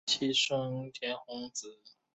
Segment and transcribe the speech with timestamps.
[0.07, 1.77] 其妻笙田弘子。